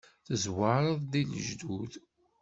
Tezwareḍ 0.25 1.11
i 1.19 1.23
lejdud. 1.31 1.93